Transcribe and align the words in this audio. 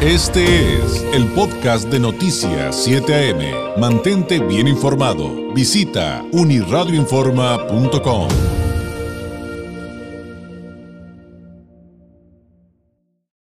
Este 0.00 0.76
es 0.76 1.02
el 1.12 1.26
podcast 1.32 1.88
de 1.88 1.98
Noticias 1.98 2.84
7 2.84 3.32
AM. 3.32 3.80
Mantente 3.80 4.38
bien 4.38 4.68
informado. 4.68 5.52
Visita 5.52 6.24
uniradioinforma.com. 6.30 8.28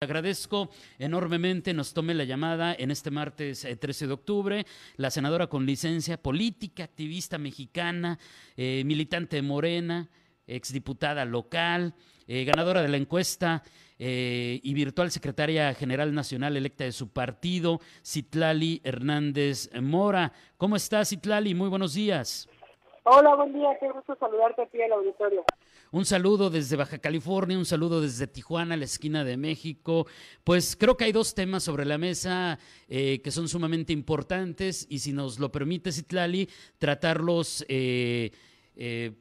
Agradezco 0.02 0.72
enormemente 0.98 1.76
nos 1.76 1.94
tome 1.94 2.16
la 2.16 2.24
llamada 2.24 2.74
en 2.74 2.90
este 2.90 3.12
martes 3.12 3.68
13 3.80 4.06
eh, 4.06 4.08
de 4.08 4.14
octubre 4.16 4.66
la 4.96 5.12
senadora 5.12 5.46
con 5.46 5.68
licencia 5.68 6.18
política, 6.20 6.86
activista 6.86 7.38
mexicana, 7.38 8.18
eh, 8.56 8.82
militante 8.84 9.36
de 9.36 9.44
Morena, 9.44 10.10
exdiputada 10.48 11.24
local, 11.24 11.94
eh, 12.28 12.44
ganadora 12.44 12.82
de 12.82 12.90
la 12.90 12.98
encuesta 12.98 13.64
eh, 13.98 14.60
y 14.62 14.74
virtual 14.74 15.10
secretaria 15.12 15.74
general 15.74 16.14
nacional 16.14 16.56
electa 16.58 16.84
de 16.84 16.92
su 16.92 17.10
partido, 17.10 17.80
Citlali 18.06 18.82
Hernández 18.84 19.70
Mora. 19.82 20.32
¿Cómo 20.58 20.76
estás, 20.76 21.10
Citlali? 21.10 21.56
Muy 21.56 21.70
buenos 21.70 21.94
días. 21.94 22.48
Hola, 23.04 23.36
buen 23.36 23.54
día. 23.54 23.70
Qué 23.80 23.90
gusto 23.90 24.18
saludarte 24.20 24.64
aquí 24.64 24.78
en 24.78 24.84
el 24.84 24.92
auditorio. 24.92 25.46
Un 25.92 26.04
saludo 26.04 26.50
desde 26.50 26.76
Baja 26.76 26.98
California, 26.98 27.58
un 27.58 27.66
saludo 27.66 28.02
desde 28.02 28.28
Tijuana, 28.28 28.76
la 28.76 28.84
esquina 28.84 29.24
de 29.24 29.38
México. 29.38 30.06
Pues 30.44 30.76
creo 30.76 30.98
que 30.98 31.06
hay 31.06 31.14
dos 31.14 31.34
temas 31.34 31.64
sobre 31.64 31.86
la 31.86 31.98
mesa 31.98 32.60
eh, 32.90 33.22
que 33.22 33.32
son 33.32 33.48
sumamente 33.48 33.94
importantes 33.94 34.86
y 34.90 35.00
si 35.00 35.14
nos 35.14 35.40
lo 35.40 35.50
permite, 35.50 35.94
Citlali, 35.94 36.50
tratarlos 36.78 37.66
eh, 37.70 38.32
eh, 38.76 39.14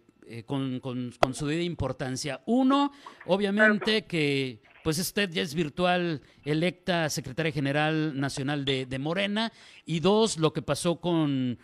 con, 0.47 0.81
con, 0.81 1.35
su 1.35 1.47
debida 1.47 1.65
importancia. 1.65 2.43
Uno, 2.47 2.93
obviamente 3.27 4.05
que 4.05 4.61
pues 4.83 4.99
usted 4.99 5.31
ya 5.31 5.43
es 5.43 5.55
virtual 5.55 6.23
electa 6.45 7.11
secretaria 7.11 7.53
general 7.53 8.19
nacional 8.19 8.65
de, 8.65 8.99
Morena. 8.99 9.53
Y 9.85 10.01
dos, 10.01 10.39
lo 10.39 10.53
que 10.53 10.63
pasó 10.63 11.01
con, 11.01 11.59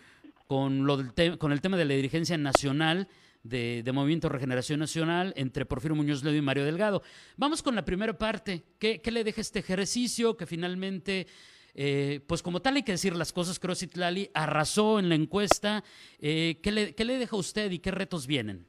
con, 0.47 0.87
lo 0.87 0.97
del 0.97 1.39
con 1.39 1.53
el 1.53 1.61
tema 1.61 1.77
de 1.77 1.85
la 1.85 1.95
dirigencia 1.95 2.37
nacional 2.37 3.09
de, 3.43 3.89
Movimiento 3.93 4.29
Regeneración 4.29 4.81
Nacional 4.81 5.33
entre 5.37 5.67
Porfirio 5.67 5.97
Muñoz 5.97 6.23
Ledo 6.25 6.37
y 6.37 6.43
Mario 6.43 6.65
Delgado. 6.65 7.03
Vamos 7.37 7.63
con 7.63 7.75
la 7.75 7.85
primera 7.85 8.17
parte. 8.17 8.65
¿Qué, 8.79 9.01
qué 9.01 9.11
le 9.11 9.25
deja 9.25 9.41
este 9.41 9.61
ejercicio 9.61 10.37
que 10.37 10.47
finalmente 10.47 11.27
eh, 11.75 12.21
pues 12.27 12.43
como 12.43 12.61
tal 12.61 12.77
hay 12.77 12.83
que 12.83 12.93
decir 12.93 13.17
las 13.17 13.33
cosas, 13.33 13.59
creo 13.59 13.75
Citlali 13.75 14.31
arrasó 14.35 14.99
en 14.99 15.09
la 15.09 15.15
encuesta. 15.15 15.83
Eh, 16.21 16.57
¿qué, 16.63 16.73
le, 16.73 16.95
¿Qué 16.95 17.05
le 17.05 17.19
deja 17.19 17.37
a 17.37 17.41
usted 17.41 17.71
y 17.71 17.79
qué 17.79 17.91
retos 17.91 18.27
vienen? 18.27 18.67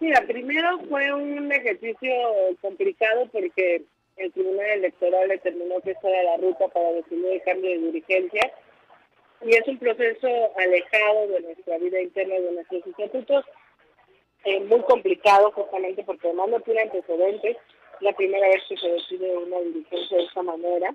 Mira, 0.00 0.20
primero 0.26 0.78
fue 0.88 1.12
un 1.12 1.50
ejercicio 1.50 2.12
complicado 2.60 3.28
porque 3.32 3.84
el 4.16 4.32
Tribunal 4.32 4.66
Electoral 4.66 5.28
determinó 5.28 5.80
que 5.80 5.92
esta 5.92 6.08
era 6.08 6.22
la 6.22 6.36
ruta 6.36 6.68
para 6.68 6.92
definir 6.92 7.32
el 7.32 7.42
cambio 7.42 7.70
de 7.70 7.78
dirigencia 7.78 8.52
y 9.42 9.50
es 9.54 9.66
un 9.68 9.78
proceso 9.78 10.28
alejado 10.56 11.28
de 11.28 11.40
nuestra 11.40 11.78
vida 11.78 12.00
interna, 12.00 12.34
de 12.34 12.52
nuestros 12.52 12.86
estatutos, 12.86 13.44
eh, 14.44 14.60
muy 14.60 14.80
complicado 14.82 15.50
justamente 15.52 16.02
porque 16.04 16.28
además 16.28 16.48
no 16.48 16.60
tiene 16.60 16.82
antecedentes, 16.82 17.56
la 18.00 18.12
primera 18.12 18.48
vez 18.48 18.62
que 18.68 18.76
se 18.76 18.88
decide 18.88 19.36
una 19.36 19.60
dirigencia 19.60 20.16
de 20.16 20.24
esta 20.24 20.42
manera. 20.42 20.94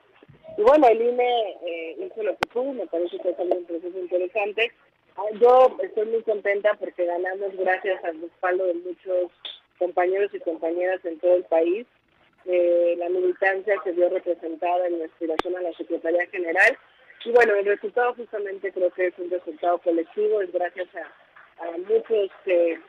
Y 0.58 0.62
bueno, 0.62 0.88
el 0.88 1.02
INE 1.02 1.58
eh, 1.66 1.96
hizo 2.00 2.24
lo 2.24 2.36
que 2.38 2.48
pudo, 2.50 2.74
me 2.74 2.88
parece 2.88 3.18
que 3.20 3.30
es 3.30 3.40
un 3.40 3.66
proceso 3.66 4.00
interesante. 4.00 4.72
Ah, 5.18 5.24
yo 5.40 5.78
estoy 5.82 6.06
muy 6.08 6.24
contenta 6.24 6.74
porque 6.80 7.06
ganamos 7.06 7.56
gracias 7.58 8.04
al 8.04 8.22
respaldo 8.22 8.66
de 8.66 8.74
muchos 8.76 9.32
compañeros 9.78 10.32
y 10.34 10.40
compañeras 10.40 11.04
en 11.06 11.20
todo 11.20 11.36
el 11.36 11.44
país. 11.46 11.86
Eh, 12.46 12.96
la 12.98 13.10
militancia 13.10 13.76
se 13.84 13.92
vio 13.92 14.10
representada 14.10 14.88
en 14.88 15.00
la 15.00 15.06
aspiración 15.06 15.56
a 15.58 15.62
la 15.62 15.74
Secretaría 15.74 16.26
General. 16.28 16.78
Y 17.24 17.32
bueno, 17.32 17.54
el 17.56 17.66
resultado 17.66 18.14
justamente 18.16 18.72
creo 18.72 18.90
que 18.92 19.08
es 19.08 19.20
un 19.20 19.30
resultado 19.30 19.78
colectivo, 19.80 20.42
es 20.42 20.52
gracias 20.52 20.88
a, 20.96 21.66
a 21.66 21.78
muchos 21.78 22.32
que 22.44 22.80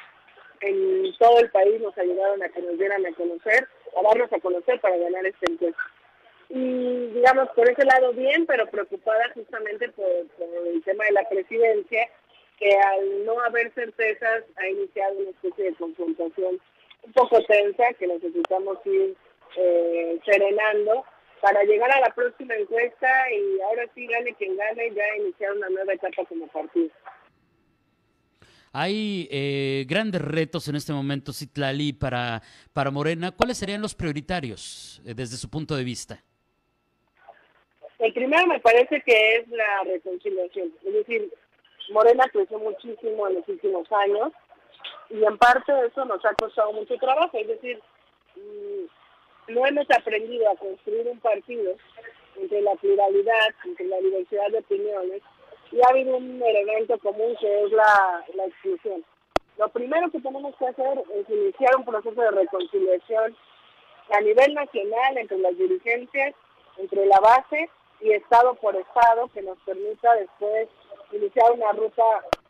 en 0.63 1.13
todo 1.19 1.39
el 1.41 1.51
país 1.51 1.81
nos 1.81 1.97
ayudaron 1.99 2.43
a 2.43 2.49
que 2.49 2.63
nos 2.63 2.79
dieran 2.79 3.05
a 3.05 3.13
conocer, 3.15 3.69
a 3.97 4.03
darnos 4.03 4.33
a 4.33 4.41
conocer 4.41 4.81
para 4.81 4.97
ganar 4.97 5.27
este 5.27 5.53
encuentro 5.53 5.85
y 6.55 7.07
digamos 7.15 7.49
por 7.57 7.69
ese 7.69 7.83
lado 7.85 8.13
bien, 8.13 8.45
pero 8.45 8.67
preocupada 8.67 9.31
justamente 9.33 9.89
por, 9.91 10.07
el 10.07 10.83
tema 10.85 11.05
de 11.07 11.13
la 11.13 11.27
presidencia, 11.27 12.09
que 12.59 12.77
al 12.77 13.25
no 13.25 13.41
haber 13.41 13.73
certezas 13.73 14.45
ha 14.57 14.69
iniciado 14.69 15.19
una 15.19 15.31
especie 15.31 15.65
de 15.65 15.75
confrontación 15.75 16.61
un 17.05 17.13
poco 17.15 17.43
tensa 17.45 17.95
que 17.99 18.07
necesitamos 18.07 18.79
ir 18.85 19.17
eh, 19.57 20.21
serenando 20.27 21.05
para 21.41 21.63
llegar 21.65 21.91
a 21.91 22.01
la 22.01 22.15
próxima 22.15 22.55
encuesta 22.55 23.09
y 23.33 23.61
ahora 23.63 23.87
sí 23.95 24.07
gane 24.07 24.35
quien 24.35 24.55
gane, 24.57 24.93
ya 24.93 25.17
iniciar 25.17 25.53
una 25.55 25.71
nueva 25.71 25.95
etapa 25.95 26.23
como 26.27 26.47
partido. 26.49 26.91
Hay 28.73 29.29
eh, 29.31 29.85
grandes 29.87 30.23
retos 30.23 30.67
en 30.69 30.77
este 30.77 30.95
momento, 30.95 31.33
Citlali, 31.33 31.93
para, 31.93 32.41
para 32.73 32.91
Morena. 32.91 33.31
¿Cuáles 33.31 33.59
serían 33.59 33.83
los 33.83 33.95
prioritarios 33.95 35.03
eh, 35.05 35.13
desde 35.15 35.37
su 35.37 35.51
punto 35.51 35.77
de 35.77 35.85
vista? 35.85 36.23
El 37.99 38.15
primero 38.15 38.47
me 38.47 38.61
parece 38.61 39.03
que 39.03 39.37
es 39.37 39.49
la 39.49 39.85
reconciliación, 39.85 40.73
es 40.85 40.93
decir, 40.93 41.33
Morena 41.93 42.25
creció 42.33 42.59
muchísimo 42.59 43.29
en 43.29 43.35
los 43.35 43.49
últimos 43.49 43.87
años 43.93 44.33
y 45.09 45.23
en 45.23 45.39
parte 45.39 45.73
eso 45.87 46.05
nos 46.05 46.25
ha 46.25 46.35
costado 46.35 46.73
mucho 46.73 46.97
trabajo, 46.97 47.39
es 47.39 47.47
decir, 47.47 47.81
mm, 48.35 49.53
no 49.53 49.67
hemos 49.67 49.87
aprendido 49.91 50.51
a 50.51 50.57
construir 50.57 51.07
un 51.07 51.21
partido 51.21 51.77
entre 52.41 52.63
la 52.63 52.75
pluralidad, 52.75 53.55
entre 53.67 53.87
la 53.87 53.99
diversidad 53.99 54.51
de 54.51 54.59
opiniones 54.59 55.23
y 55.73 55.81
ha 55.81 55.89
habido 55.89 56.17
un 56.17 56.43
elemento 56.43 56.99
común 56.99 57.35
que 57.41 57.65
es 57.65 57.73
la, 57.73 58.25
la 58.35 58.47
exclusión. 58.47 59.05
Lo 59.59 59.69
primero 59.69 60.11
que 60.11 60.21
tenemos 60.21 60.55
que 60.57 60.67
hacer 60.67 61.03
es 61.15 61.29
iniciar 61.29 61.77
un 61.77 61.85
proceso 61.85 62.21
de 62.21 62.31
reconciliación 62.31 63.37
a 64.11 64.21
nivel 64.21 64.55
nacional 64.55 65.19
entre 65.19 65.39
las 65.39 65.57
dirigencias, 65.57 66.35
entre 66.79 67.07
la 67.07 67.21
base 67.21 67.71
y 68.01 68.13
estado 68.13 68.55
por 68.57 68.77
estado 68.77 69.29
que 69.29 69.43
nos 69.43 69.59
permita 69.61 70.15
después 70.15 70.69
iniciar 71.13 71.53
una 71.53 71.73
ruta 71.73 72.03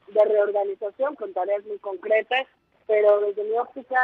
de 0.09 0.25
reorganización 0.25 1.15
con 1.17 1.33
tareas 1.33 1.65
muy 1.65 1.79
concretas, 1.79 2.47
pero 2.87 3.21
desde 3.21 3.45
mi 3.45 3.57
óptica 3.57 4.01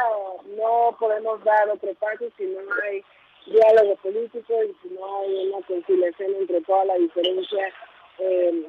no 0.57 0.95
podemos 0.99 1.43
dar 1.43 1.69
otro 1.69 1.93
paso 1.95 2.25
si 2.37 2.45
no 2.45 2.59
hay 2.83 3.03
diálogo 3.45 3.95
político 3.97 4.53
y 4.63 4.75
si 4.81 4.93
no 4.93 5.21
hay 5.21 5.49
una 5.49 5.65
conciliación 5.65 6.35
entre 6.35 6.61
toda 6.61 6.85
la 6.85 6.95
diferencia, 6.95 7.73
eh, 8.19 8.67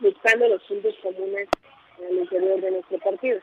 buscando 0.00 0.48
los 0.48 0.62
puntos 0.64 0.94
comunes 1.02 1.48
en 1.98 2.06
el 2.08 2.18
interior 2.18 2.60
de 2.60 2.70
nuestro 2.70 2.98
partido. 2.98 3.40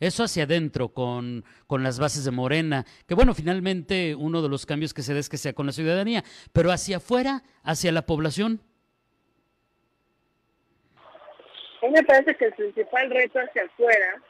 Eso 0.00 0.22
hacia 0.22 0.44
adentro 0.44 0.90
con, 0.90 1.44
con 1.66 1.82
las 1.82 1.98
bases 1.98 2.24
de 2.24 2.30
Morena, 2.30 2.84
que 3.08 3.14
bueno, 3.14 3.34
finalmente 3.34 4.14
uno 4.14 4.42
de 4.42 4.48
los 4.48 4.64
cambios 4.64 4.94
que 4.94 5.02
se 5.02 5.12
da 5.12 5.18
es 5.18 5.28
que 5.28 5.38
sea 5.38 5.54
con 5.54 5.66
la 5.66 5.72
ciudadanía, 5.72 6.22
pero 6.52 6.70
hacia 6.70 6.98
afuera, 6.98 7.42
hacia 7.64 7.90
la 7.90 8.02
población. 8.02 8.60
A 11.82 11.86
mí 11.86 11.92
me 11.92 12.02
parece 12.04 12.36
que 12.36 12.46
el 12.46 12.52
principal 12.54 13.10
reto 13.10 13.40
hacia 13.40 13.64
afuera 13.64 14.22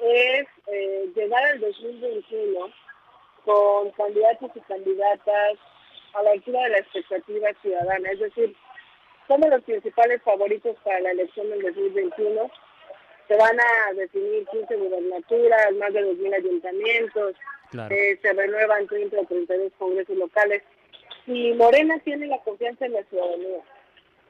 es 0.00 0.46
eh, 0.68 1.10
llegar 1.14 1.44
al 1.44 1.60
2021 1.60 2.72
con 3.44 3.90
candidatos 3.92 4.50
y 4.54 4.60
candidatas 4.60 5.58
a 6.14 6.22
la 6.22 6.30
altura 6.30 6.62
de 6.64 6.68
la 6.70 6.78
expectativa 6.78 7.48
ciudadana. 7.62 8.10
Es 8.10 8.20
decir, 8.20 8.56
somos 9.28 9.48
los 9.50 9.62
principales 9.62 10.20
favoritos 10.22 10.76
para 10.82 11.00
la 11.00 11.10
elección 11.12 11.48
del 11.50 11.62
2021 11.62 12.50
se 13.28 13.36
van 13.36 13.60
a 13.60 13.92
definir 13.92 14.46
15 14.46 14.74
gubernaturas, 14.76 15.72
más 15.74 15.92
de 15.92 16.00
2.000 16.02 16.34
ayuntamientos, 16.34 17.36
eh, 17.90 18.18
se 18.22 18.32
renuevan 18.32 18.86
30 18.86 19.20
o 19.20 19.24
32 19.26 19.72
congresos 19.78 20.16
locales. 20.16 20.62
Y 21.26 21.52
Morena 21.52 21.98
tiene 22.04 22.26
la 22.26 22.38
confianza 22.38 22.86
en 22.86 22.94
la 22.94 23.04
ciudadanía. 23.04 23.60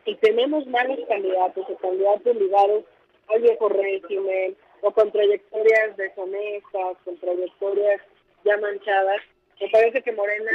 Y 0.05 0.17
tenemos 0.17 0.67
malos 0.67 0.99
candidatos 1.08 1.64
o 1.69 1.76
candidatos 1.76 2.37
ligados 2.37 2.84
al 3.28 3.40
viejo 3.40 3.69
régimen 3.69 4.56
o 4.81 4.90
con 4.90 5.12
trayectorias 5.12 5.96
deshonestas, 5.96 6.96
con 7.05 7.17
trayectorias 7.19 8.00
ya 8.44 8.56
manchadas. 8.56 9.20
Me 9.61 9.69
parece 9.69 10.02
que 10.02 10.12
Morena 10.12 10.50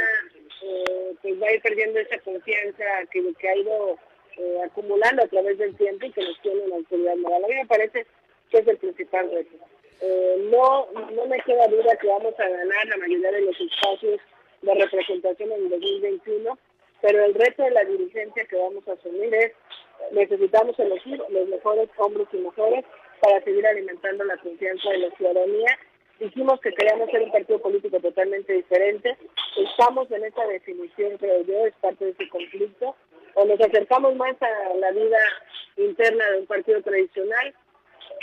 eh, 0.62 1.14
pues 1.22 1.42
va 1.42 1.46
a 1.46 1.52
ir 1.52 1.62
perdiendo 1.62 1.98
esa 1.98 2.18
confianza 2.18 2.84
que, 3.10 3.22
que 3.38 3.48
ha 3.48 3.56
ido 3.56 3.98
eh, 4.36 4.58
acumulando 4.64 5.22
a 5.22 5.28
través 5.28 5.58
del 5.58 5.76
tiempo 5.76 6.06
y 6.06 6.12
que 6.12 6.24
nos 6.24 6.40
tiene 6.40 6.64
en 6.64 6.70
la 6.70 6.76
autoridad 6.76 7.16
moral. 7.16 7.44
A 7.44 7.48
mí 7.48 7.54
me 7.54 7.66
parece 7.66 8.06
que 8.50 8.58
es 8.58 8.68
el 8.68 8.76
principal 8.78 9.30
reto. 9.30 9.56
Eh, 10.00 10.48
no, 10.50 10.88
no 11.12 11.26
me 11.26 11.40
queda 11.40 11.66
duda 11.68 11.96
que 11.96 12.08
vamos 12.08 12.34
a 12.38 12.48
ganar 12.48 12.86
la 12.86 12.96
mayoría 12.96 13.30
de 13.32 13.40
los 13.42 13.60
espacios 13.60 14.20
de 14.62 14.74
representación 14.74 15.52
en 15.52 15.64
el 15.64 15.70
2021, 15.70 16.58
pero 17.00 17.24
el 17.24 17.34
reto 17.34 17.62
de 17.62 17.70
la 17.70 17.84
dirigencia 17.84 18.44
que 18.46 18.56
vamos 18.56 18.86
a 18.88 18.92
asumir 18.92 19.34
es 19.34 19.52
necesitamos 20.10 20.78
elegir 20.78 21.22
los 21.30 21.48
mejores 21.48 21.88
hombres 21.98 22.26
y 22.32 22.38
mujeres 22.38 22.84
para 23.20 23.40
seguir 23.42 23.66
alimentando 23.66 24.24
la 24.24 24.36
confianza 24.38 24.90
de 24.90 24.98
la 24.98 25.10
ciudadanía 25.16 25.78
dijimos 26.18 26.60
que 26.60 26.72
queríamos 26.72 27.10
ser 27.10 27.22
un 27.22 27.32
partido 27.32 27.58
político 27.60 28.00
totalmente 28.00 28.52
diferente. 28.52 29.16
Estamos 29.56 30.10
en 30.10 30.24
esa 30.24 30.46
definición, 30.46 31.16
creo 31.18 31.42
yo, 31.42 31.66
es 31.66 31.74
parte 31.80 32.04
de 32.04 32.10
ese 32.12 32.28
conflicto. 32.28 32.94
O 33.34 33.44
nos 33.44 33.60
acercamos 33.60 34.14
más 34.16 34.36
a 34.40 34.74
la 34.76 34.90
vida 34.92 35.18
interna 35.76 36.30
de 36.30 36.40
un 36.40 36.46
partido 36.46 36.80
tradicional, 36.82 37.54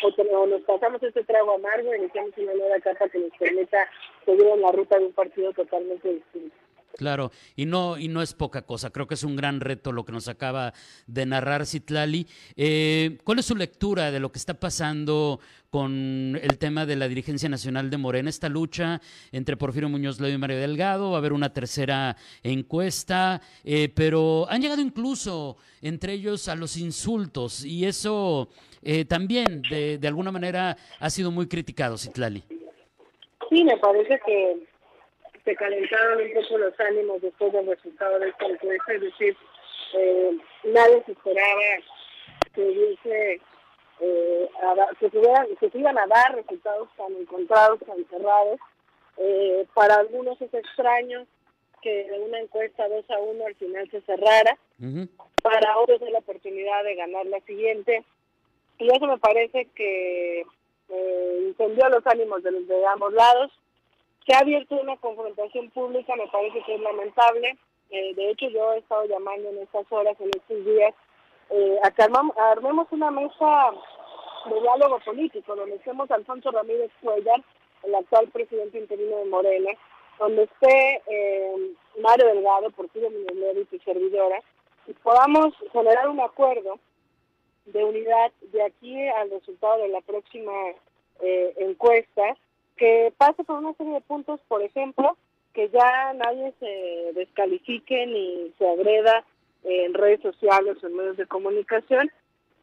o, 0.04 0.46
nos 0.48 0.62
pasamos 0.62 1.04
este 1.04 1.24
trago 1.24 1.56
amargo 1.56 1.94
y 1.94 1.98
iniciamos 1.98 2.38
una 2.38 2.54
nueva 2.54 2.78
etapa 2.78 3.10
que 3.10 3.20
nos 3.20 3.32
permita 3.38 3.88
seguir 4.26 4.48
en 4.48 4.62
la 4.62 4.72
ruta 4.72 4.98
de 4.98 5.06
un 5.06 5.14
partido 5.14 5.52
totalmente 5.54 6.14
distinto. 6.14 6.56
Claro, 6.98 7.32
y 7.56 7.66
no, 7.66 7.98
y 7.98 8.08
no 8.08 8.22
es 8.22 8.34
poca 8.34 8.64
cosa, 8.64 8.92
creo 8.92 9.08
que 9.08 9.16
es 9.16 9.24
un 9.24 9.36
gran 9.36 9.60
reto 9.60 9.92
lo 9.92 10.06
que 10.06 10.12
nos 10.12 10.28
acaba 10.28 10.74
de 11.08 11.26
narrar 11.26 11.66
Citlali. 11.66 12.28
Eh, 12.56 13.18
¿Cuál 13.24 13.40
es 13.40 13.46
su 13.46 13.56
lectura 13.56 14.12
de 14.12 14.20
lo 14.20 14.32
que 14.32 14.38
está 14.38 14.54
pasando 14.54 15.40
con 15.70 16.38
el 16.42 16.58
tema 16.58 16.86
de 16.86 16.98
la 16.98 17.08
dirigencia 17.08 17.48
nacional 17.48 17.90
de 17.90 17.98
Morena, 17.98 18.30
esta 18.30 18.50
lucha 18.50 19.02
entre 19.32 19.58
Porfirio 19.58 19.90
Muñoz 19.90 20.20
Ledo 20.20 20.36
y 20.36 20.38
Mario 20.38 20.58
Delgado? 20.58 21.12
Va 21.12 21.18
a 21.18 21.20
haber 21.20 21.34
una 21.34 21.54
tercera 21.54 22.18
encuesta, 22.44 23.42
eh, 23.64 23.90
pero 23.96 24.46
han 24.50 24.62
llegado 24.62 24.82
incluso 24.82 25.58
entre 25.82 26.14
ellos 26.14 26.48
a 26.50 26.56
los 26.56 26.78
insultos 26.78 27.66
y 27.66 27.86
eso 27.86 28.50
eh, 28.84 29.06
también 29.06 29.62
de, 29.70 29.98
de 29.98 30.08
alguna 30.08 30.32
manera 30.32 30.78
ha 31.00 31.10
sido 31.10 31.32
muy 31.32 31.48
criticado, 31.48 31.98
Citlali. 31.98 32.44
Sí, 33.50 33.64
me 33.64 33.78
parece 33.78 34.20
que 34.26 34.71
se 35.44 35.56
calentaron 35.56 36.22
un 36.22 36.34
poco 36.34 36.58
los 36.58 36.80
ánimos 36.80 37.22
después 37.22 37.54
del 37.54 37.68
resultado 37.68 38.20
de 38.20 38.30
esta 38.30 38.46
encuesta, 38.46 38.94
es 38.94 39.02
decir, 39.02 39.38
eh, 39.94 40.38
nadie 40.64 41.04
se 41.06 41.12
esperaba 41.12 41.62
que 42.54 42.62
hubiese 42.62 43.42
eh, 44.02 44.50
que, 45.00 45.10
se 45.60 45.70
que 45.70 45.78
iban 45.78 45.98
a 45.98 46.08
dar 46.08 46.36
resultados 46.36 46.90
tan 46.98 47.16
encontrados, 47.16 47.80
tan 47.86 48.04
cerrados. 48.10 48.60
Eh, 49.18 49.66
para 49.74 49.96
algunos 49.96 50.42
es 50.42 50.54
extraño 50.54 51.26
que 51.82 52.06
de 52.06 52.20
una 52.20 52.40
encuesta 52.40 52.88
2 52.88 53.10
a 53.10 53.20
1 53.20 53.46
al 53.46 53.56
final 53.56 53.90
se 53.92 54.02
cerrara. 54.02 54.58
Para 55.44 55.78
otros 55.78 56.02
es 56.02 56.12
la 56.12 56.20
oportunidad 56.20 56.84
de 56.84 56.96
ganar 56.96 57.26
la 57.28 57.40
siguiente. 57.42 58.04
Y 58.80 58.88
eso 58.92 59.06
me 59.06 59.20
parece 59.20 59.68
que 59.76 60.44
eh, 60.90 61.38
incendió 61.48 61.88
los 61.90 62.06
ánimos 62.08 62.42
de, 62.44 62.52
los 62.52 62.68
de 62.68 62.86
ambos 62.88 63.14
lados. 63.14 63.52
Se 64.26 64.36
ha 64.36 64.40
abierto 64.40 64.76
una 64.76 64.98
confrontación 64.98 65.70
pública, 65.72 66.16
me 66.16 66.28
parece 66.28 66.62
que 66.64 66.76
es 66.76 66.82
lamentable. 66.82 67.58
Eh, 67.90 68.14
de 68.16 68.30
hecho, 68.30 68.50
yo 68.50 68.74
he 68.74 68.80
estado 68.80 69.06
llamando 69.06 69.50
en 69.50 69.58
estas 69.60 69.86
horas, 69.92 70.16
en 70.20 70.30
estos 70.30 70.66
días, 70.66 70.94
eh, 71.50 71.80
a 71.84 71.92
que 71.92 72.04
armemos 72.04 72.88
una 72.92 73.12
mesa 73.12 73.72
de 74.46 74.62
diálogo 74.62 75.00
político, 75.00 75.56
donde 75.56 75.76
estemos 75.76 76.10
Alfonso 76.12 76.52
Ramírez 76.52 76.92
Cuellar, 77.02 77.44
el 77.84 77.96
actual 77.96 78.28
presidente 78.30 78.80
interino 78.80 79.18
de 79.18 79.26
Morena, 79.26 79.72
donde 80.20 80.44
esté 80.44 81.02
eh, 81.08 81.74
Mario 82.00 82.28
Delgado, 82.28 82.70
Porfirio 82.72 83.10
Muñoz 83.10 83.68
y 83.72 83.80
servidora, 83.80 84.40
y 84.88 84.94
podamos 84.94 85.54
generar 85.72 86.08
un 86.10 86.20
acuerdo 86.20 86.80
de 87.66 87.84
unidad 87.84 88.32
de 88.52 88.64
aquí 88.64 89.08
al 89.10 89.30
resultado 89.30 89.82
de 89.82 89.90
la 89.90 90.02
próxima 90.02 90.54
eh, 91.22 91.54
encuesta 91.58 92.36
que 92.82 93.14
pase 93.16 93.44
por 93.44 93.60
una 93.60 93.74
serie 93.74 93.94
de 93.94 94.02
puntos, 94.02 94.40
por 94.48 94.64
ejemplo, 94.64 95.16
que 95.54 95.70
ya 95.70 96.14
nadie 96.14 96.52
se 96.60 97.12
descalifique 97.14 98.08
ni 98.08 98.52
se 98.58 98.68
agreda 98.68 99.24
en 99.64 99.94
redes 99.94 100.20
sociales 100.22 100.78
o 100.82 100.88
en 100.88 100.96
medios 100.96 101.16
de 101.16 101.28
comunicación 101.28 102.12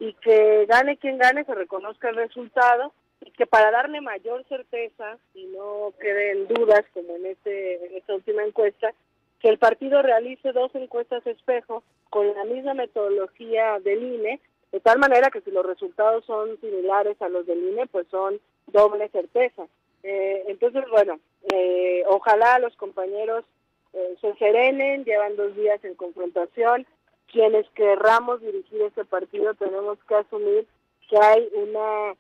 y 0.01 0.15
que 0.15 0.67
gane 0.67 0.97
quien 0.97 1.19
gane, 1.19 1.45
se 1.45 1.55
reconozca 1.55 2.09
el 2.09 2.17
resultado 2.17 2.93
y 3.21 3.31
que 3.31 3.47
para 3.47 3.71
darle 3.71 4.01
mayor 4.01 4.45
certeza 4.49 5.19
y 5.35 5.45
no 5.57 5.93
queden 6.01 6.49
dudas 6.49 6.85
como 6.93 7.15
en, 7.15 7.27
este, 7.27 7.97
esta 7.97 8.17
última 8.17 8.43
encuesta, 8.43 8.93
que 9.39 9.49
el 9.49 9.59
partido 9.59 10.03
realice 10.03 10.51
dos 10.51 10.75
encuestas 10.75 11.25
espejo 11.29 11.85
con 12.11 12.27
la 12.35 12.43
misma 12.43 12.75
metodología 12.75 13.79
del 13.85 14.03
INE, 14.03 14.41
de 14.73 14.81
tal 14.81 14.99
manera 14.99 15.31
que 15.31 15.43
si 15.43 15.53
los 15.53 15.65
resultados 15.65 16.25
son 16.25 16.61
similares 16.61 17.23
a 17.23 17.29
los 17.29 17.47
del 17.47 17.63
INE, 17.63 17.87
pues 17.87 18.09
son 18.09 18.41
doble 18.67 19.09
certeza. 19.11 19.69
Eh, 20.11 20.45
entonces, 20.47 20.85
bueno, 20.91 21.21
eh, 21.53 22.03
ojalá 22.07 22.59
los 22.61 22.75
compañeros 22.77 23.45
eh, 23.93 24.17
se 24.23 24.35
serenen, 24.37 25.05
llevan 25.05 25.37
dos 25.37 25.55
días 25.55 25.85
en 25.85 25.95
confrontación. 25.97 26.87
Quienes 27.31 27.69
querramos 27.75 28.41
dirigir 28.41 28.81
este 28.81 29.05
partido 29.05 29.53
tenemos 29.53 29.99
que 30.09 30.15
asumir 30.15 30.67
que 31.11 31.19
hay 31.19 31.47
una 31.53 32.17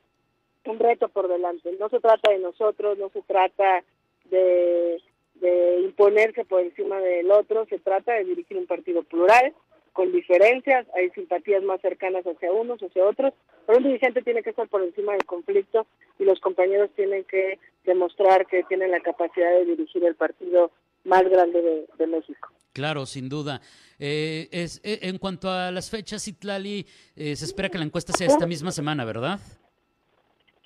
un 0.66 0.78
reto 0.78 1.08
por 1.08 1.28
delante. 1.28 1.74
No 1.80 1.88
se 1.88 1.98
trata 1.98 2.30
de 2.30 2.40
nosotros, 2.40 2.98
no 2.98 3.08
se 3.08 3.22
trata 3.22 3.82
de, 4.26 5.00
de 5.36 5.80
imponerse 5.80 6.44
por 6.44 6.60
encima 6.60 7.00
del 7.00 7.30
otro, 7.30 7.64
se 7.70 7.78
trata 7.78 8.12
de 8.12 8.24
dirigir 8.24 8.58
un 8.58 8.66
partido 8.66 9.02
plural, 9.02 9.54
con 9.98 10.12
diferencias, 10.12 10.86
hay 10.94 11.10
simpatías 11.10 11.60
más 11.64 11.80
cercanas 11.80 12.24
hacia 12.24 12.52
unos, 12.52 12.80
hacia 12.80 13.04
otros, 13.04 13.34
pero 13.66 13.78
un 13.78 13.84
dirigente 13.84 14.22
tiene 14.22 14.44
que 14.44 14.50
estar 14.50 14.68
por 14.68 14.80
encima 14.80 15.10
del 15.10 15.24
conflicto 15.24 15.86
y 16.20 16.24
los 16.24 16.38
compañeros 16.38 16.88
tienen 16.94 17.24
que 17.24 17.58
demostrar 17.88 18.46
que 18.46 18.62
tienen 18.64 18.92
la 18.92 19.00
capacidad 19.00 19.50
de 19.50 19.64
dirigir 19.64 20.04
el 20.04 20.14
partido 20.14 20.70
más 21.04 21.24
grande 21.28 21.86
de, 21.98 22.06
México. 22.06 22.50
Claro, 22.72 23.06
sin 23.06 23.28
duda. 23.28 23.60
Eh, 23.98 24.48
es, 24.52 24.80
eh, 24.84 25.00
en 25.02 25.18
cuanto 25.18 25.50
a 25.50 25.72
las 25.72 25.90
fechas, 25.90 26.28
Itlali, 26.28 26.86
eh, 27.16 27.34
se 27.34 27.44
espera 27.44 27.68
que 27.68 27.78
la 27.78 27.84
encuesta 27.84 28.12
sea 28.12 28.28
esta 28.28 28.46
misma 28.46 28.70
semana, 28.70 29.04
¿verdad? 29.04 29.40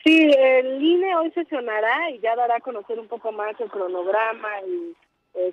Sí, 0.05 0.31
el 0.37 0.83
INE 0.83 1.17
hoy 1.17 1.31
sesionará 1.31 2.11
y 2.11 2.19
ya 2.21 2.37
dará 2.37 2.57
a 2.57 2.61
conocer 2.61 2.99
un 2.99 3.09
poco 3.09 3.33
más 3.33 3.59
el 3.61 3.71
cronograma 3.71 4.51
y 4.67 4.95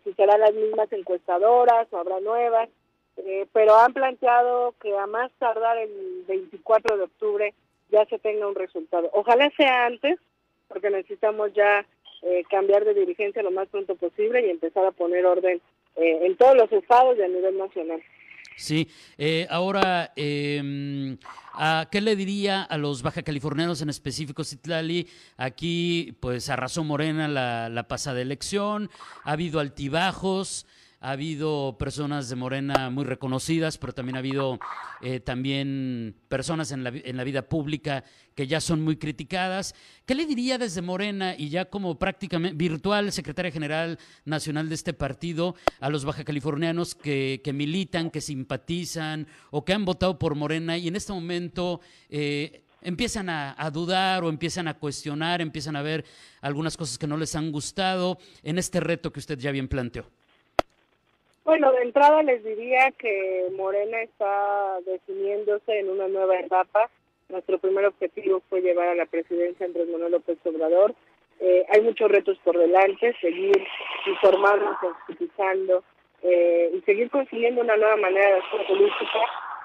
si 0.03 0.13
serán 0.13 0.41
las 0.41 0.53
mismas 0.53 0.91
encuestadoras 0.91 1.87
o 1.91 1.97
habrá 1.97 2.19
nuevas. 2.19 2.67
Eh, 3.25 3.47
pero 3.51 3.77
han 3.77 3.93
planteado 3.93 4.73
que 4.81 4.97
a 4.97 5.05
más 5.05 5.31
tardar 5.39 5.77
el 5.77 6.23
24 6.27 6.97
de 6.97 7.03
octubre 7.03 7.53
ya 7.91 8.05
se 8.05 8.19
tenga 8.19 8.47
un 8.47 8.55
resultado. 8.55 9.09
Ojalá 9.13 9.51
sea 9.57 9.87
antes, 9.87 10.19
porque 10.69 10.89
necesitamos 10.89 11.51
ya 11.53 11.85
eh, 12.21 12.43
cambiar 12.49 12.85
de 12.85 12.93
dirigencia 12.93 13.43
lo 13.43 13.51
más 13.51 13.67
pronto 13.67 13.95
posible 13.95 14.45
y 14.45 14.49
empezar 14.49 14.85
a 14.85 14.91
poner 14.91 15.25
orden 15.25 15.61
eh, 15.97 16.19
en 16.25 16.37
todos 16.37 16.55
los 16.55 16.71
estados 16.71 17.17
y 17.17 17.21
a 17.21 17.27
nivel 17.27 17.57
nacional. 17.57 18.01
Sí, 18.55 18.89
ahora, 19.49 20.11
em, 20.17 21.17
¿a 21.53 21.87
¿qué 21.89 22.01
le 22.01 22.17
diría 22.17 22.63
a 22.63 22.77
los 22.77 23.03
baja 23.03 23.23
californianos, 23.23 23.81
en 23.81 23.89
específico 23.89 24.43
Citlali? 24.43 25.07
Aquí, 25.37 26.17
pues, 26.19 26.49
arrasó 26.49 26.83
Morena 26.83 27.29
la, 27.29 27.69
la 27.69 27.87
pasada 27.87 28.21
elección, 28.21 28.89
ha 29.23 29.31
habido 29.31 29.61
altibajos, 29.61 30.67
ha 31.01 31.11
habido 31.11 31.77
personas 31.77 32.27
de 32.27 32.35
Morena 32.35 32.89
muy 32.89 33.05
reconocidas, 33.05 33.77
pero 33.77 33.93
también 33.93 34.17
ha 34.17 34.19
habido 34.19 34.59
eh, 35.01 35.21
también 35.21 36.15
personas 36.27 36.71
en 36.71 36.83
la, 36.83 36.89
en 36.89 37.15
la 37.15 37.23
vida 37.23 37.47
pública 37.47 38.03
que 38.35 38.47
ya 38.47 38.59
son 38.59 38.81
muy 38.81 38.97
criticadas. 38.97 39.75
¿Qué 40.05 40.13
le 40.13 40.25
diría 40.25 40.57
desde 40.57 40.81
Morena 40.81 41.35
y 41.37 41.49
ya 41.49 41.65
como 41.65 41.97
prácticamente 41.97 42.57
virtual 42.57 43.13
secretaria 43.13 43.51
general 43.51 43.97
nacional 44.25 44.67
de 44.67 44.75
este 44.75 44.93
partido 44.93 45.55
a 45.79 45.89
los 45.89 46.03
baja 46.03 46.25
californianos 46.25 46.95
que, 46.95 47.39
que 47.43 47.53
militan, 47.53 48.11
que 48.11 48.19
simpatizan 48.19 49.27
o 49.51 49.63
que 49.63 49.73
han 49.73 49.85
votado 49.85 50.19
por 50.19 50.35
Morena 50.35 50.77
y 50.77 50.87
en 50.87 50.95
este 50.95 51.13
momento... 51.13 51.81
Eh, 52.09 52.63
empiezan 52.81 53.27
a, 53.27 53.53
a, 53.57 53.69
dudar 53.71 54.23
o 54.23 54.29
empiezan 54.29 54.69
a 54.69 54.75
cuestionar, 54.75 55.41
empiezan 55.41 55.75
a 55.75 55.81
ver 55.81 56.05
algunas 56.39 56.77
cosas 56.77 56.97
que 56.97 57.07
no 57.07 57.17
les 57.17 57.35
han 57.35 57.51
gustado 57.51 58.19
en 58.41 58.57
este 58.57 58.79
reto 58.79 59.11
que 59.11 59.19
usted 59.19 59.37
ya 59.37 59.51
bien 59.51 59.67
planteó. 59.67 60.09
Bueno, 61.49 61.71
de 61.71 61.81
entrada 61.81 62.21
les 62.21 62.43
diría 62.43 62.91
que 62.91 63.47
Morena 63.57 63.99
está 64.03 64.77
definiéndose 64.85 65.79
en 65.79 65.89
una 65.89 66.07
nueva 66.07 66.39
etapa. 66.39 66.91
Nuestro 67.27 67.57
primer 67.57 67.87
objetivo 67.87 68.43
fue 68.47 68.61
llevar 68.61 68.89
a 68.89 68.93
la 68.93 69.07
presidencia 69.07 69.65
Andrés 69.65 69.89
Manuel 69.89 70.11
López 70.11 70.37
Obrador. 70.43 70.93
Eh, 71.39 71.65
hay 71.69 71.81
muchos 71.81 72.11
retos 72.11 72.37
por 72.43 72.55
delante, 72.55 73.15
seguir 73.19 73.65
informando, 74.05 74.77
sensibilizando 74.79 75.83
eh, 76.21 76.69
y 76.71 76.81
seguir 76.81 77.09
consiguiendo 77.09 77.61
una 77.61 77.77
nueva 77.77 77.95
manera 77.95 78.27
de 78.27 78.41
hacer 78.41 78.67
política, 78.67 79.19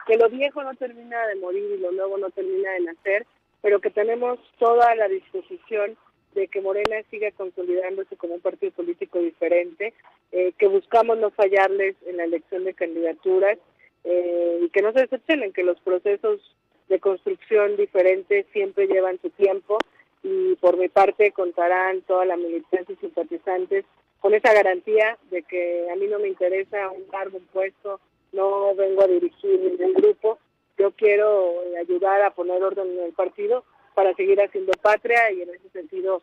que 0.07 0.17
lo 0.17 0.31
viejo 0.31 0.65
no 0.65 0.75
termina 0.77 1.27
de 1.27 1.35
morir 1.35 1.71
y 1.71 1.83
lo 1.83 1.93
nuevo 1.93 2.17
no 2.17 2.31
termina 2.31 2.71
de 2.71 2.81
nacer, 2.81 3.27
pero 3.61 3.79
que 3.83 3.91
tenemos 3.91 4.39
toda 4.59 4.95
la 4.95 5.07
disposición 5.09 5.99
de 6.35 6.49
que 6.49 6.61
Morena 6.61 6.97
siga 7.11 7.31
consolidándose 7.31 8.17
como 8.17 8.35
un 8.35 8.41
partido 8.41 8.73
político 8.73 9.21
diferente, 9.21 9.95
eh, 10.33 10.53
que 10.59 10.67
buscamos 10.67 11.19
no 11.19 11.31
fallarles 11.31 11.97
en 12.07 12.17
la 12.17 12.25
elección 12.25 12.65
de 12.65 12.75
candidaturas 12.75 13.59
eh, 14.05 14.61
y 14.63 14.69
que 14.71 14.83
no 14.83 14.93
se 14.93 15.01
decepcionen, 15.01 15.53
que 15.53 15.63
los 15.63 15.79
procesos 15.81 16.41
de 16.89 16.99
construcción 16.99 17.77
diferentes 17.77 18.47
siempre 18.53 18.87
llevan 18.87 19.19
su 19.23 19.31
tiempo 19.31 19.79
y 20.23 20.57
por 20.57 20.77
mi 20.77 20.89
parte 20.89 21.33
contarán 21.33 22.03
toda 22.03 22.25
la 22.25 22.37
militancia 22.37 22.95
y 22.95 22.97
simpatizantes 22.97 23.85
con 24.21 24.35
esa 24.35 24.53
garantía 24.53 25.19
de 25.31 25.43
que 25.43 25.89
a 25.91 25.97
mí 25.97 26.07
no 26.07 26.19
me 26.19 26.29
interesa 26.29 26.91
un 26.91 27.05
cargo, 27.05 27.39
un 27.39 27.47
puesto, 27.47 28.01
no 28.33 28.75
vengo 28.75 29.03
a 29.03 29.07
dirigir 29.07 29.61
ningún 29.61 29.95
grupo, 29.95 30.39
yo 30.79 30.91
quiero 30.93 31.61
ayudar 31.81 32.23
a 32.23 32.31
poner 32.31 32.63
orden 32.63 32.91
en 32.91 33.05
el 33.05 33.13
partido 33.13 33.65
para 33.95 34.15
seguir 34.15 34.41
haciendo 34.41 34.73
patria 34.83 35.31
y 35.33 35.43
en 35.43 35.51
ese 35.51 35.69
sentido 35.71 36.23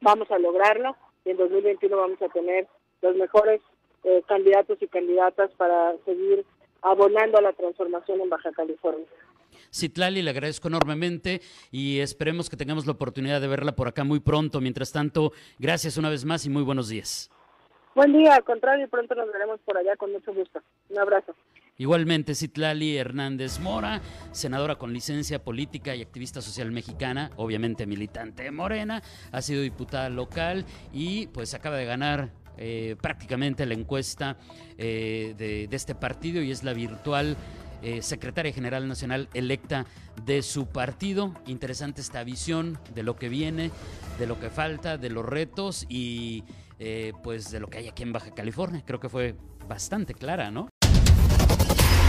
vamos 0.00 0.30
a 0.30 0.38
lograrlo 0.38 0.96
y 1.24 1.30
en 1.30 1.36
2021 1.36 1.96
vamos 1.96 2.22
a 2.22 2.28
tener 2.28 2.66
los 3.02 3.16
mejores 3.16 3.60
eh, 4.04 4.22
candidatos 4.26 4.78
y 4.80 4.86
candidatas 4.86 5.50
para 5.56 5.94
seguir 6.04 6.44
abonando 6.82 7.38
a 7.38 7.42
la 7.42 7.52
transformación 7.52 8.20
en 8.20 8.28
Baja 8.28 8.52
California. 8.52 9.06
Citlali, 9.72 10.22
le 10.22 10.30
agradezco 10.30 10.68
enormemente 10.68 11.40
y 11.70 12.00
esperemos 12.00 12.48
que 12.48 12.56
tengamos 12.56 12.86
la 12.86 12.92
oportunidad 12.92 13.40
de 13.40 13.48
verla 13.48 13.72
por 13.72 13.88
acá 13.88 14.04
muy 14.04 14.20
pronto. 14.20 14.60
Mientras 14.60 14.92
tanto, 14.92 15.32
gracias 15.58 15.96
una 15.96 16.10
vez 16.10 16.24
más 16.24 16.46
y 16.46 16.50
muy 16.50 16.62
buenos 16.62 16.88
días. 16.88 17.30
Buen 17.94 18.12
día, 18.12 18.34
al 18.36 18.44
contrario, 18.44 18.88
pronto 18.88 19.14
nos 19.14 19.32
veremos 19.32 19.60
por 19.64 19.76
allá 19.76 19.96
con 19.96 20.12
mucho 20.12 20.32
gusto. 20.32 20.62
Un 20.88 20.98
abrazo. 21.00 21.34
Igualmente, 21.80 22.34
Citlali 22.34 22.96
Hernández 22.96 23.60
Mora, 23.60 24.02
senadora 24.32 24.74
con 24.74 24.92
licencia 24.92 25.44
política 25.44 25.94
y 25.94 26.02
activista 26.02 26.42
social 26.42 26.72
mexicana, 26.72 27.30
obviamente 27.36 27.86
militante 27.86 28.42
de 28.42 28.50
Morena, 28.50 29.00
ha 29.30 29.42
sido 29.42 29.62
diputada 29.62 30.08
local 30.08 30.66
y 30.92 31.28
pues 31.28 31.54
acaba 31.54 31.76
de 31.76 31.84
ganar 31.84 32.32
eh, 32.56 32.96
prácticamente 33.00 33.64
la 33.64 33.74
encuesta 33.74 34.36
eh, 34.76 35.36
de, 35.38 35.68
este 35.70 35.94
partido 35.94 36.42
y 36.42 36.50
es 36.50 36.64
la 36.64 36.72
virtual 36.72 37.36
eh, 37.82 38.02
secretaria 38.02 38.52
general 38.52 38.88
nacional 38.88 39.28
electa 39.32 39.86
de 40.26 40.42
su 40.42 40.66
partido. 40.66 41.32
Interesante 41.46 42.00
esta 42.00 42.24
visión 42.24 42.76
de 42.92 43.04
lo 43.04 43.14
que 43.14 43.28
viene, 43.28 43.70
de 44.18 44.26
lo 44.26 44.40
que 44.40 44.50
falta, 44.50 44.98
de 44.98 45.10
los 45.10 45.24
retos 45.24 45.86
y 45.88 46.42
pues 47.22 47.52
de 47.52 47.60
lo 47.60 47.68
que 47.68 47.78
hay 47.78 47.86
aquí 47.86 48.02
en 48.02 48.12
Baja 48.12 48.34
California. 48.34 48.82
Creo 48.84 48.98
que 48.98 49.08
fue 49.08 49.36
bastante 49.68 50.14
clara, 50.14 50.50
¿no? 50.50 50.68